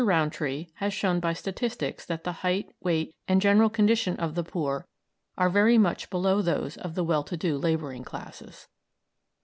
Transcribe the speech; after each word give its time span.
Rowntree 0.03 0.69
has 0.77 0.95
shown 0.95 1.19
by 1.19 1.33
statistics 1.33 2.07
that 2.07 2.23
the 2.23 2.31
height, 2.31 2.71
weight, 2.79 3.13
and 3.27 3.39
general 3.39 3.69
condition 3.69 4.19
of 4.19 4.33
the 4.33 4.43
poor 4.43 4.87
are 5.37 5.47
very 5.47 5.77
much 5.77 6.09
below 6.09 6.41
those 6.41 6.75
of 6.75 6.95
the 6.95 7.03
well 7.03 7.23
to 7.23 7.37
do 7.37 7.55
labouring 7.55 8.03
classes. 8.03 8.67